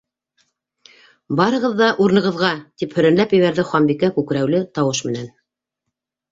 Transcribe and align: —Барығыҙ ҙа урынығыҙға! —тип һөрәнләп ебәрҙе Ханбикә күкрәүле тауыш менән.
—Барығыҙ 1.39 1.75
ҙа 1.81 1.89
урынығыҙға! 2.07 2.51
—тип 2.63 2.97
һөрәнләп 3.01 3.37
ебәрҙе 3.41 3.69
Ханбикә 3.75 4.13
күкрәүле 4.19 4.65
тауыш 4.81 5.07
менән. 5.13 5.33